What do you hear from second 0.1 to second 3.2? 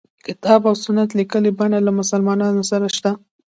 کتاب او سنت لیکلي بڼه له مسلمانانو سره شته.